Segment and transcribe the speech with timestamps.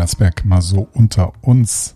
[0.00, 1.94] Herzberg mal so unter uns.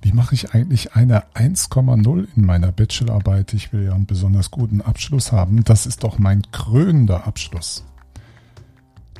[0.00, 3.52] Wie mache ich eigentlich eine 1,0 in meiner Bachelorarbeit?
[3.52, 5.62] Ich will ja einen besonders guten Abschluss haben.
[5.62, 7.84] Das ist doch mein krönender Abschluss.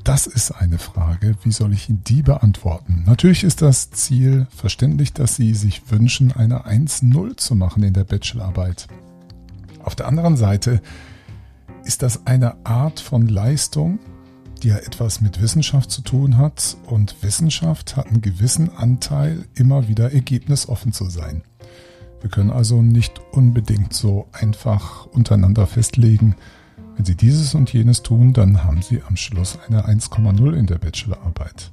[0.05, 1.37] Das ist eine Frage.
[1.43, 3.03] Wie soll ich die beantworten?
[3.05, 8.05] Natürlich ist das Ziel verständlich, dass Sie sich wünschen, eine 1,0 zu machen in der
[8.05, 8.87] Bachelorarbeit.
[9.85, 10.81] Auf der anderen Seite
[11.85, 13.99] ist das eine Art von Leistung,
[14.63, 16.77] die ja etwas mit Wissenschaft zu tun hat.
[16.87, 21.43] Und Wissenschaft hat einen gewissen Anteil, immer wieder ergebnisoffen zu sein.
[22.21, 26.35] Wir können also nicht unbedingt so einfach untereinander festlegen,
[26.99, 30.79] wenn Sie dieses und jenes tun, dann haben Sie am Schluss eine 1,0 in der
[30.79, 31.71] Bachelorarbeit.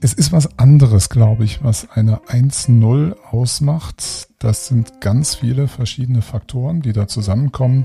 [0.00, 4.28] Es ist was anderes, glaube ich, was eine 1,0 ausmacht.
[4.38, 7.84] Das sind ganz viele verschiedene Faktoren, die da zusammenkommen.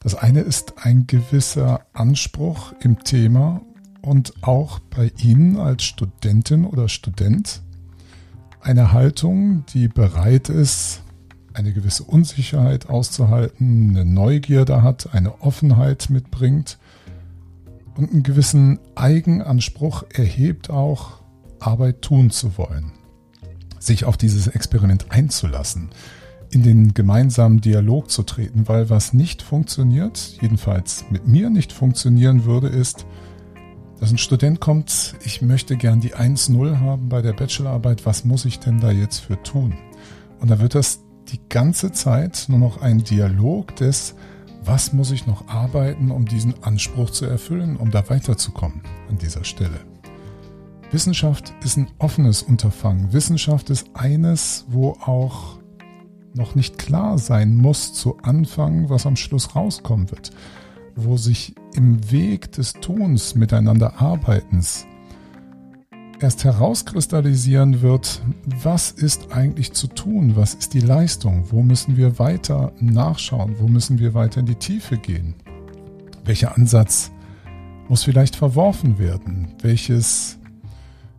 [0.00, 3.62] Das eine ist ein gewisser Anspruch im Thema
[4.00, 7.62] und auch bei Ihnen als Studentin oder Student
[8.60, 11.02] eine Haltung, die bereit ist,
[11.52, 16.78] eine gewisse Unsicherheit auszuhalten, eine Neugierde hat, eine Offenheit mitbringt
[17.96, 21.20] und einen gewissen Eigenanspruch erhebt, auch
[21.58, 22.92] Arbeit tun zu wollen,
[23.80, 25.90] sich auf dieses Experiment einzulassen
[26.50, 32.44] in den gemeinsamen Dialog zu treten, weil was nicht funktioniert, jedenfalls mit mir nicht funktionieren
[32.44, 33.06] würde, ist,
[34.00, 38.44] dass ein Student kommt, ich möchte gern die 1-0 haben bei der Bachelorarbeit, was muss
[38.44, 39.74] ich denn da jetzt für tun?
[40.40, 44.14] Und da wird das die ganze Zeit nur noch ein Dialog des,
[44.64, 49.44] was muss ich noch arbeiten, um diesen Anspruch zu erfüllen, um da weiterzukommen an dieser
[49.44, 49.80] Stelle.
[50.90, 53.12] Wissenschaft ist ein offenes Unterfangen.
[53.12, 55.57] Wissenschaft ist eines, wo auch
[56.38, 60.30] noch nicht klar sein muss zu Anfang, was am Schluss rauskommen wird,
[60.96, 64.86] wo sich im Weg des Tuns miteinander Arbeitens
[66.20, 68.22] erst herauskristallisieren wird,
[68.62, 73.68] was ist eigentlich zu tun, was ist die Leistung, wo müssen wir weiter nachschauen, wo
[73.68, 75.34] müssen wir weiter in die Tiefe gehen,
[76.24, 77.12] welcher Ansatz
[77.88, 80.37] muss vielleicht verworfen werden, welches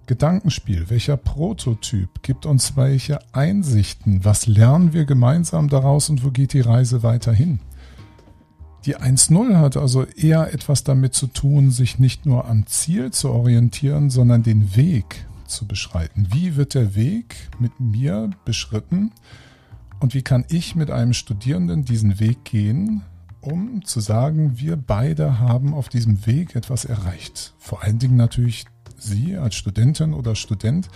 [0.10, 6.54] Gedankenspiel, welcher Prototyp gibt uns welche Einsichten, was lernen wir gemeinsam daraus und wo geht
[6.54, 7.60] die Reise weiterhin?
[8.86, 13.30] Die 1.0 hat also eher etwas damit zu tun, sich nicht nur am Ziel zu
[13.30, 16.30] orientieren, sondern den Weg zu beschreiten.
[16.34, 19.12] Wie wird der Weg mit mir beschritten
[20.00, 23.04] und wie kann ich mit einem Studierenden diesen Weg gehen,
[23.42, 27.54] um zu sagen, wir beide haben auf diesem Weg etwas erreicht.
[27.60, 28.66] Vor allen Dingen natürlich
[29.00, 30.90] Sie als Studentin oder Student,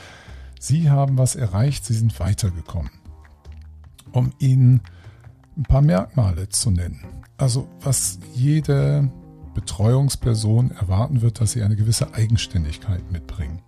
[0.59, 2.91] Sie haben was erreicht, Sie sind weitergekommen.
[4.12, 4.81] Um Ihnen
[5.58, 7.03] ein paar Merkmale zu nennen.
[7.38, 9.12] Also was jede
[9.53, 13.62] Betreuungsperson erwarten wird, dass sie eine gewisse Eigenständigkeit mitbringen.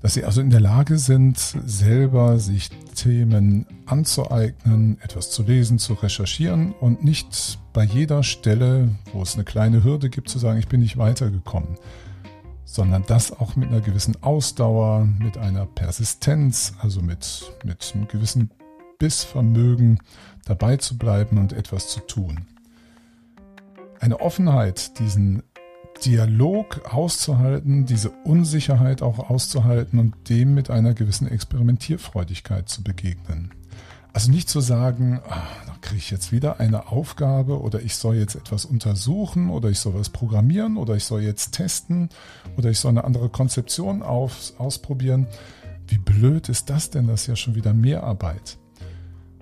[0.00, 5.94] Dass sie also in der Lage sind, selber sich Themen anzueignen, etwas zu lesen, zu
[5.94, 10.68] recherchieren und nicht bei jeder Stelle, wo es eine kleine Hürde gibt, zu sagen, ich
[10.68, 11.76] bin nicht weitergekommen
[12.70, 18.50] sondern das auch mit einer gewissen Ausdauer, mit einer Persistenz, also mit, mit einem gewissen
[18.98, 20.00] Bissvermögen
[20.44, 22.46] dabei zu bleiben und etwas zu tun.
[24.00, 25.42] Eine Offenheit, diesen
[26.04, 33.50] Dialog auszuhalten, diese Unsicherheit auch auszuhalten und dem mit einer gewissen Experimentierfreudigkeit zu begegnen.
[34.12, 35.22] Also nicht zu sagen,
[35.66, 39.78] da kriege ich jetzt wieder eine Aufgabe oder ich soll jetzt etwas untersuchen oder ich
[39.78, 42.10] soll was programmieren oder ich soll jetzt testen
[42.58, 45.26] oder ich soll eine andere Konzeption auf, ausprobieren.
[45.86, 47.06] Wie blöd ist das denn?
[47.06, 48.58] Das ist ja schon wieder mehr Arbeit.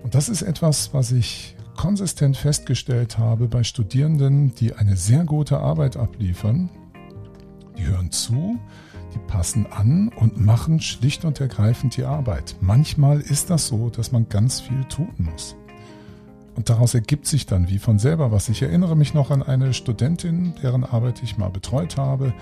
[0.01, 5.59] Und das ist etwas, was ich konsistent festgestellt habe bei Studierenden, die eine sehr gute
[5.59, 6.69] Arbeit abliefern.
[7.77, 8.57] Die hören zu,
[9.13, 12.55] die passen an und machen schlicht und ergreifend die Arbeit.
[12.61, 15.57] Manchmal ist das so, dass man ganz viel tun muss.
[16.57, 18.49] Und daraus ergibt sich dann wie von selber was.
[18.49, 22.33] Ich erinnere mich noch an eine Studentin, deren Arbeit ich mal betreut habe.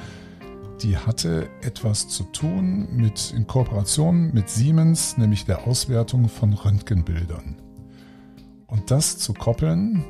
[0.82, 7.58] Die hatte etwas zu tun mit in Kooperation mit Siemens, nämlich der Auswertung von Röntgenbildern.
[8.68, 10.04] Und das zu koppeln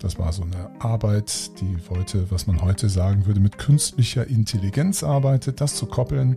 [0.00, 5.02] das war so eine Arbeit, die wollte, was man heute sagen würde, mit künstlicher Intelligenz
[5.02, 6.36] arbeitet, das zu koppeln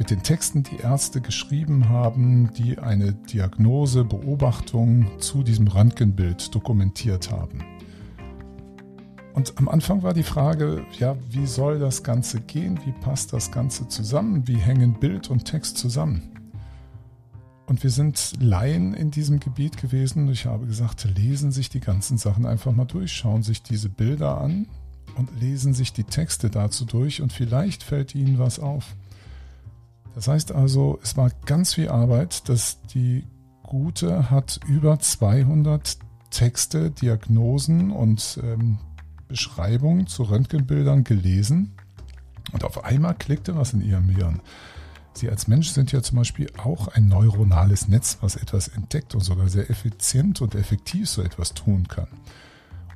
[0.00, 7.30] mit den Texten, die Ärzte geschrieben haben, die eine Diagnose, Beobachtung zu diesem Röntgenbild dokumentiert
[7.30, 7.62] haben.
[9.34, 12.80] Und am Anfang war die Frage, ja, wie soll das Ganze gehen?
[12.86, 14.48] Wie passt das Ganze zusammen?
[14.48, 16.22] Wie hängen Bild und Text zusammen?
[17.66, 20.30] Und wir sind Laien in diesem Gebiet gewesen.
[20.30, 24.40] Ich habe gesagt, lesen sich die ganzen Sachen einfach mal durch, schauen sich diese Bilder
[24.40, 24.66] an
[25.16, 28.96] und lesen sich die Texte dazu durch und vielleicht fällt Ihnen was auf.
[30.20, 33.24] Das heißt also, es war ganz viel Arbeit, dass die
[33.62, 35.96] Gute hat über 200
[36.28, 38.76] Texte, Diagnosen und ähm,
[39.28, 41.72] Beschreibungen zu Röntgenbildern gelesen
[42.52, 44.42] und auf einmal klickte was in ihrem Hirn.
[45.14, 49.22] Sie als Mensch sind ja zum Beispiel auch ein neuronales Netz, was etwas entdeckt und
[49.22, 52.08] sogar sehr effizient und effektiv so etwas tun kann.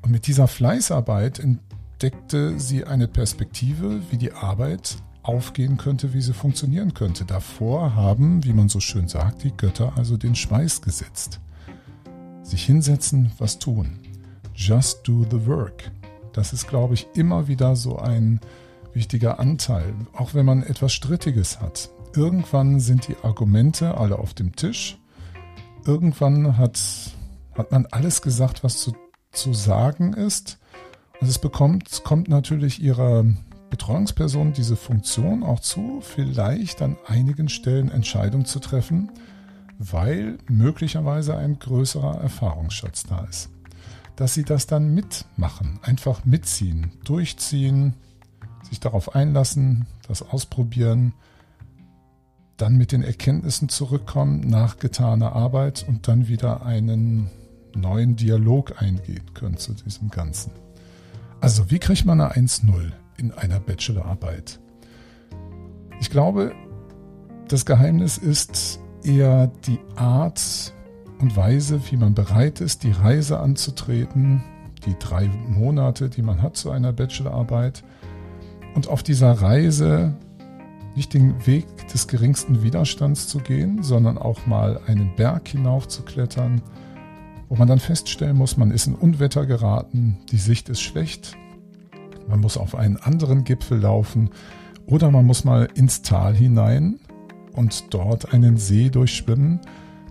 [0.03, 6.35] Und mit dieser Fleißarbeit entdeckte sie eine Perspektive, wie die Arbeit aufgehen könnte, wie sie
[6.35, 7.25] funktionieren könnte.
[7.25, 11.41] Davor haben, wie man so schön sagt, die Götter also den Schweiß gesetzt.
[12.43, 13.99] Sich hinsetzen, was tun.
[14.55, 15.91] Just do the work.
[16.33, 18.39] Das ist, glaube ich, immer wieder so ein
[18.93, 21.91] wichtiger Anteil, auch wenn man etwas Strittiges hat.
[22.15, 24.99] Irgendwann sind die Argumente alle auf dem Tisch.
[25.87, 26.79] Irgendwann hat,
[27.57, 28.95] hat man alles gesagt, was zu,
[29.33, 30.59] zu sagen ist.
[31.21, 33.25] Und es bekommt, kommt natürlich ihrer
[33.75, 39.11] Betreuungsperson diese Funktion auch zu, vielleicht an einigen Stellen Entscheidungen zu treffen,
[39.81, 43.51] weil möglicherweise ein größerer Erfahrungsschatz da ist.
[44.15, 47.95] Dass sie das dann mitmachen, einfach mitziehen, durchziehen,
[48.71, 51.13] sich darauf einlassen, das ausprobieren,
[52.57, 57.29] dann mit den Erkenntnissen zurückkommen nach getaner Arbeit und dann wieder einen
[57.75, 60.53] neuen Dialog eingehen können zu diesem Ganzen.
[61.41, 64.61] Also, wie kriegt man eine 1.0 in einer Bachelorarbeit?
[66.01, 66.53] Ich glaube,
[67.49, 70.73] das Geheimnis ist eher die Art
[71.21, 74.43] und Weise, wie man bereit ist, die Reise anzutreten,
[74.87, 77.85] die drei Monate, die man hat zu einer Bachelorarbeit.
[78.75, 80.15] Und auf dieser Reise
[80.97, 86.03] nicht den Weg des geringsten Widerstands zu gehen, sondern auch mal einen Berg hinauf zu
[86.03, 86.63] klettern,
[87.49, 91.37] wo man dann feststellen muss, man ist in Unwetter geraten, die Sicht ist schlecht,
[92.29, 94.31] man muss auf einen anderen Gipfel laufen
[94.87, 96.99] oder man muss mal ins Tal hinein
[97.53, 99.61] und dort einen See durchschwimmen.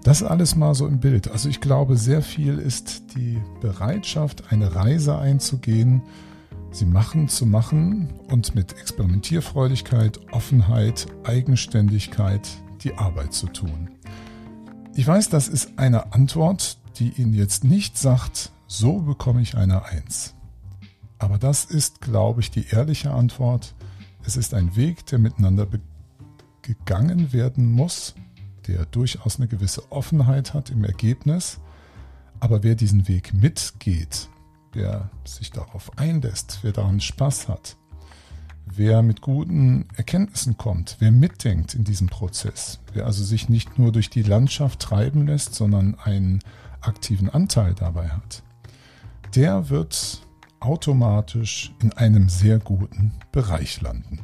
[0.03, 1.31] Das alles mal so im Bild.
[1.31, 6.01] Also ich glaube, sehr viel ist die Bereitschaft, eine Reise einzugehen,
[6.71, 12.49] sie machen zu machen und mit Experimentierfreudigkeit, Offenheit, Eigenständigkeit
[12.83, 13.89] die Arbeit zu tun.
[14.95, 19.85] Ich weiß, das ist eine Antwort, die Ihnen jetzt nicht sagt, so bekomme ich eine
[19.85, 20.35] Eins.
[21.23, 23.75] Aber das ist, glaube ich, die ehrliche Antwort.
[24.25, 25.65] Es ist ein Weg, der miteinander
[26.61, 28.13] gegangen werden muss,
[28.67, 31.61] der durchaus eine gewisse Offenheit hat im Ergebnis.
[32.41, 34.27] Aber wer diesen Weg mitgeht,
[34.73, 37.77] wer sich darauf einlässt, wer daran Spaß hat,
[38.65, 43.93] wer mit guten Erkenntnissen kommt, wer mitdenkt in diesem Prozess, wer also sich nicht nur
[43.93, 46.41] durch die Landschaft treiben lässt, sondern einen
[46.81, 48.43] aktiven Anteil dabei hat,
[49.35, 50.19] der wird
[50.63, 54.19] automatisch in einem sehr guten Bereich landen.